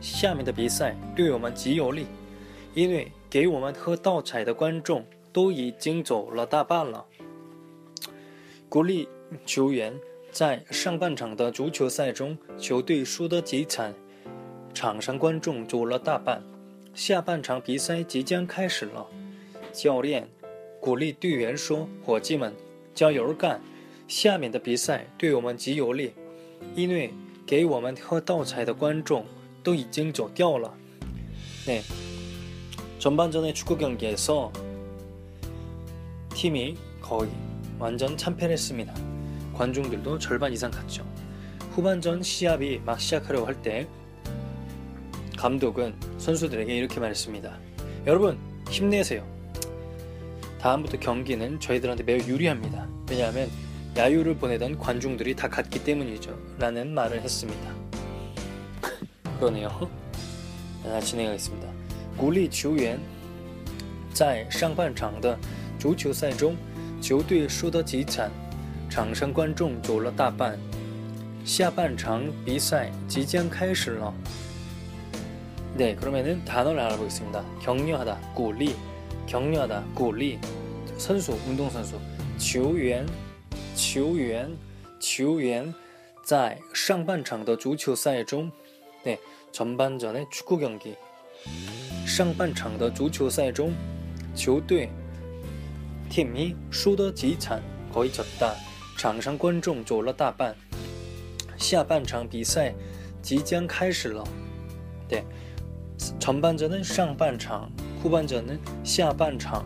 [0.00, 2.06] 下面的比赛对我们极有利，
[2.74, 7.06] 因为给我们喝倒彩的观众。”都已经走了大半了。
[8.68, 9.08] 鼓励
[9.46, 9.94] 球员
[10.32, 13.94] 在上半场的足球赛中，球队输得极惨，
[14.74, 16.42] 场上观众走了大半。
[16.94, 19.06] 下半场比赛即将开始了，
[19.72, 20.28] 教练
[20.80, 22.52] 鼓励队员说：“伙计们，
[22.92, 23.60] 加油干！
[24.08, 26.12] 下面的比赛对我们极有利，
[26.74, 27.14] 因为
[27.46, 29.24] 给我们喝倒彩的观众
[29.62, 30.72] 또已经 쫓겨올라.
[31.66, 31.82] 네.
[32.98, 34.52] 전반전의 축구 경기에서
[36.34, 37.30] 팀이 거의
[37.78, 38.94] 완전 참패를 했습니다.
[39.54, 41.04] 관중들도 절반 이상 갔죠.
[41.72, 43.86] 후반전 시합이 막 시작하려고 할 때
[45.36, 47.58] 감독은 선수들에게 이렇게 말했습니다.
[48.06, 49.26] 여러분 힘내세요.
[50.60, 52.86] 다음부터 경기는 저희들한테 매우 유리합니다.
[53.08, 53.48] 왜냐하면
[53.96, 56.38] 야유를 보내던 관중들이 다 갔기 때문이죠.
[56.58, 57.89] 라는 말을 했습니다.
[59.39, 59.69] 그러네요.
[60.83, 61.67] 자, 진행하겠습니다.
[62.17, 62.97] 鼓励球员
[64.13, 65.37] 在上半场的
[65.77, 66.55] 足球赛中，
[67.01, 68.31] 球队输得极惨，
[68.89, 70.57] 场上观众走了大半。
[71.43, 74.13] 下半场比赛即将开始了。
[75.77, 78.75] 네그러면은단어를알아보겠습니다격려하다鼓励
[79.27, 80.39] 격려하다鼓励
[80.97, 81.99] 선수운동선수
[82.39, 83.05] 球员
[83.75, 84.49] 球员
[84.99, 85.73] 球员
[86.23, 88.49] 在上半场的足球赛中
[89.03, 90.95] 네전반전의축구경기
[92.05, 93.73] 上半场的足球赛中，
[94.35, 94.89] 球队。
[96.09, 97.61] 팀이 输得极惨,
[97.91, 98.55] 거의 졌다.
[98.97, 100.55] 场上 观众 走了大半.
[101.57, 102.73] 下半场比赛
[103.21, 104.23] 即将开始了.
[105.09, 105.23] 네.
[106.19, 107.71] 전반전은 上半场,
[108.01, 109.65] 후반전은 下半场.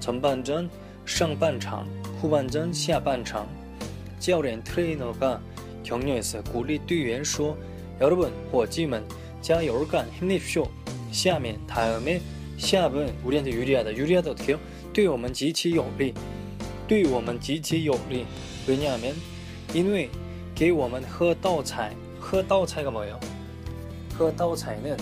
[0.00, 0.70] 전반전
[1.04, 1.86] 上半场,
[2.20, 3.46] 후반전 下半场.
[4.20, 5.40] 教练 트레이너가
[5.82, 6.42] 격려했어요.
[6.52, 7.56] 鼓励队员说
[8.00, 9.04] 여러분, 伙计们
[9.40, 10.66] 加油干 힘내십시오.
[11.12, 12.20] 下面 다음에
[12.56, 13.94] 시합은 우리한테 유리하다.
[13.94, 14.58] 유리하다 어떻게요?
[14.92, 16.14] 对我们极其有利，
[16.88, 18.26] 对我们极其有利。
[18.66, 19.14] 왜냐하면
[19.74, 20.08] 인왜
[20.54, 23.18] 给我们喝倒彩，喝倒彩가 뭐예요?
[24.14, 24.96] 喝倒彩는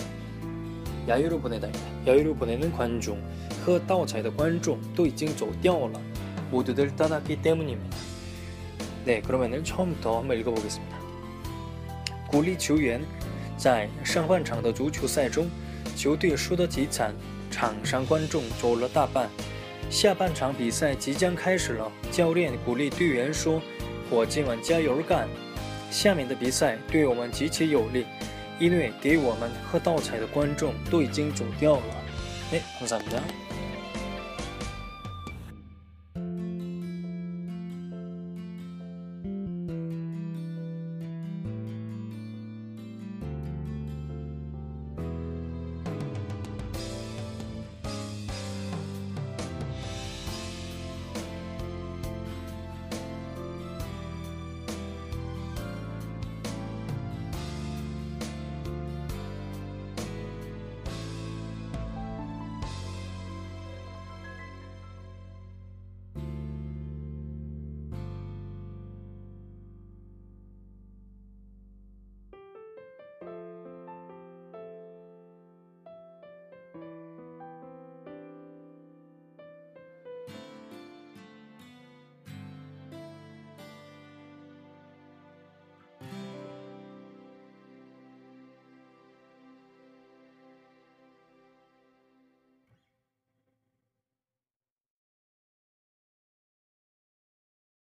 [1.07, 1.85] 야유로 보내다입니다.
[2.07, 3.17] 야유로 보내는 관중,
[3.65, 5.99] 喝倒彩的观众都已经走掉了.
[6.51, 7.97] 모두들 떠났기 때문입니다.
[9.05, 11.02] 네, 그러면은 처음부터 한번 읽어보겠습니다.
[12.34, 13.00] 鼓励球员
[13.56, 15.48] 在上半场的足球赛中，
[15.94, 17.14] 球队输得极惨，
[17.48, 19.30] 场上观众走了大半。
[19.88, 23.62] 下半场比赛即将开始了，教练鼓励队员说
[24.10, 25.28] ：“我今晚加油干，
[25.92, 28.04] 下面的比赛对我们极其有利，
[28.58, 31.82] 因为给我们喝倒彩的观众都已经走掉了。”
[32.50, 33.22] 哎，怎么的？